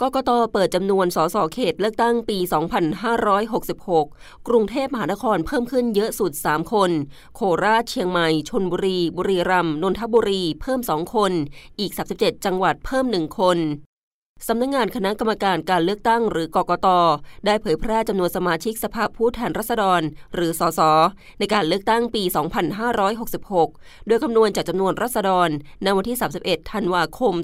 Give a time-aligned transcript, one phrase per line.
[0.00, 2.38] กกตเปิดจำนวนสสเขตเลือกตั้งปี
[3.62, 6.90] 2566 กรุงเทพมหานครเพิ่มขึ้นเยอะสุด 3 คน
[7.34, 11.32] โคราชเชียงใหม่ชนบุรี บุรีรัมย์นนทบุรี เพิ่ม 2 คน
[11.78, 13.58] อีก 37 จังหวัดเพิ่ม 1 คน
[14.48, 16.88] สำนักงงานคณะกรรมการการเลือกตั้งหรือกกต
[17.46, 20.02] ได้เผยแพร่จำนวนสมาชิกสภาผู้แทนราษฎร
[20.34, 20.80] หรือสส
[21.38, 22.22] ในการเลือกตั้งปี
[23.14, 25.48] 2566 โดยคำนวณจากจำนวนราษฎร
[25.82, 27.34] ในวันที่ 31 ธันวาคม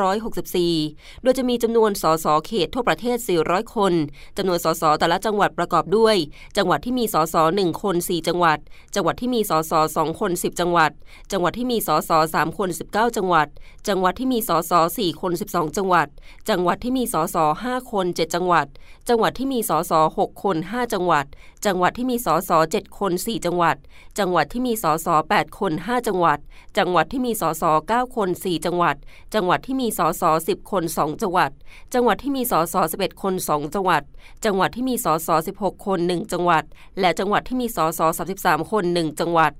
[0.00, 3.92] 2564 โดยจะมีจำนวนสสเขตทั่วประเทศ 400 คน
[4.36, 6.16] จำนวนสสแต่ละจังหวัดประกอบด้วย
[6.56, 8.58] จังหวัดที่มีสส1คน 4 จังหวัด
[8.94, 10.90] จังหวัดที่มีสส2คน 10 จังหวัด
[11.32, 13.48] จังหวัดที่มีสส3คน 19 จังหวัด
[13.88, 16.08] จังหวัดที่มีสส4คน 12 จังหวัด
[16.48, 18.66] จังหวัดที่มีสส5คน 7 จังหวัด
[19.08, 21.26] จังหวัดที่มีสส6คน 5 จังหวัด
[21.66, 23.76] จังหวัดที่มีสส7คน 4 จังหวัด
[24.18, 26.38] จังหวัดที่มีสส8คน 5 จังหวัด
[26.78, 28.96] จังหวัดที่มีสส9คน 4 จังหวัด
[29.34, 31.50] จังหวัดที่มีสส10 คน 2 จังหวัด
[31.94, 34.02] จังหวัดที่มีสส11 คน 2 จังหวัด
[34.44, 36.64] จังหวัดที่มีสส16 คน 1 จังหวัด
[37.00, 38.00] และจังหวัดที่มีสส
[38.36, 39.52] 33 คน 1 จังหวัด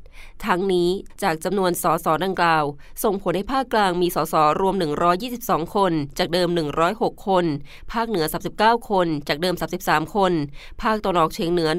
[0.47, 0.89] ทั้งนี้
[1.23, 2.65] จากจำนวนสสดังกล่าว
[3.05, 4.75] ส่งผลให้ภาคกลางมีสสรวม
[5.25, 6.49] 122 คน จากเดิม
[6.89, 7.45] 106 คน
[7.93, 8.27] ภาคเหนือ
[8.57, 9.55] 39 คน จากเดิม
[9.85, 10.33] 33 คน
[10.83, 11.71] ภาคตะวันออกเฉียงเหนือ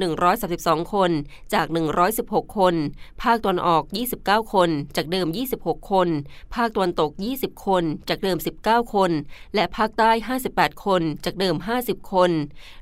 [0.42, 1.12] 132 คน
[1.54, 1.68] จาก
[2.12, 2.76] 116 คน
[3.24, 3.84] ภาคตะวันออก
[4.20, 5.28] 29 คน จากเดิม
[5.60, 6.08] 26 คน
[6.56, 9.12] ภาคตะวันตก 20 คน จากเดิม 19 คน
[9.56, 10.12] และภาคใต้
[10.48, 12.32] 58 คน จากเดิม 50 คน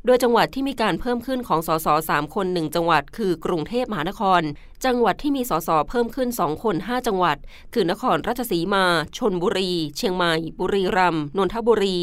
[0.06, 4.42] โดยจังหวัดที่มีการเพิ่มขึ้นของสส3คน 1 จังหวัด คือกรุงเทพมหานคร
[4.86, 7.38] จังหวัดที่มีสสเพิ่มขึ้น 2 คน 5 จังหวัด
[7.74, 8.86] คือนครราชสีมา
[9.18, 12.00] ชนบุรี เชียงใหม่ บุรีรัมย์ นนทบุรี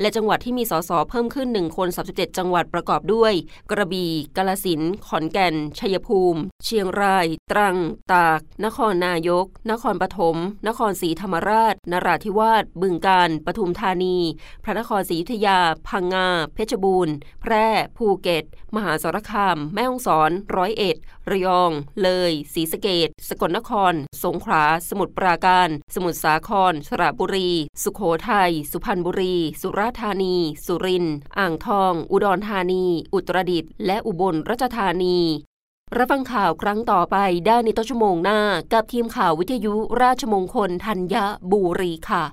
[0.00, 3.32] และจังหวัดที่มีสสเพิ่มขึ้น 1 คน 37 จังหวัดประกอบด้วย
[3.70, 7.76] กระบี่ กาลสินขอนแก่น ชัยภูมิ เชียงราย ตรัง
[8.12, 10.36] ตาก นครนายก นครปฐม
[10.68, 14.16] นครศรีธรรมราช นราธิวาส บึงกาฬ ปทุมธานี
[14.64, 17.66] พระนครศรีอยุธยา พังงา เพชรบูรณ์ แพร่
[17.96, 18.44] ภูเก็ต
[18.76, 20.96] มหาสารคาม แม่ฮ่องสอน ร้อยเอ็ด
[21.30, 27.50] ระยอง เลยศรีสะเกดสกลนคร สงขลา สมุทรปราการ สมุทรสาคร สระบุรี
[27.82, 28.00] สุขโข
[28.30, 30.36] ทัย สุพรรณบุรี สุราษฎร์ธานี
[30.66, 32.84] สุรินทร์ อ่างทอง อุดรธานี
[33.14, 35.18] อุตรดิตถ์ และอุบลราชธานี
[35.96, 38.40] รับฟังข่าวครั้งต่อไปได้ในต้นชั่วโมงหน้า
[38.72, 41.16] กับทีมข่าววิทยุราชมงคลธัญ
[41.50, 42.24] บุรีค่ะ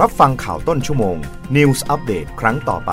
[0.00, 1.16] รับฟังข่าวต้นชั่วโมง
[1.56, 2.92] News อัปเดตครั้งต่อไป